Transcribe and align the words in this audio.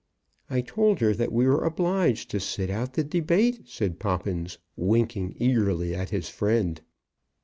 "I 0.49 0.61
told 0.61 0.99
her 1.01 1.13
that 1.13 1.31
we 1.31 1.45
were 1.45 1.63
obliged 1.63 2.31
to 2.31 2.39
sit 2.39 2.71
out 2.71 2.93
the 2.93 3.03
debate," 3.03 3.67
said 3.69 3.99
Poppins, 3.99 4.57
winking 4.75 5.35
eagerly 5.37 5.93
at 5.93 6.09
his 6.09 6.27
friend. 6.27 6.81